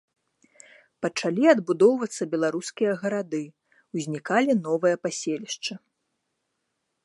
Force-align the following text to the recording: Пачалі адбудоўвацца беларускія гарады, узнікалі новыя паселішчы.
Пачалі 1.05 1.45
адбудоўвацца 1.53 2.23
беларускія 2.33 2.91
гарады, 3.03 3.43
узнікалі 3.99 4.51
новыя 4.65 4.95
паселішчы. 5.07 5.73